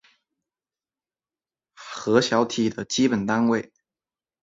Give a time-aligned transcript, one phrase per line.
[1.75, 3.71] 核小体的基本单位。